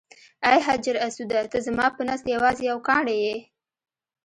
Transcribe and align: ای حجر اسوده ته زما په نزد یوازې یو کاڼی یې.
ای 0.47 0.59
حجر 0.67 0.95
اسوده 1.07 1.41
ته 1.51 1.57
زما 1.67 1.87
په 1.95 2.01
نزد 2.09 2.25
یوازې 2.35 2.63
یو 2.71 2.79
کاڼی 2.87 3.17
یې. 3.25 3.37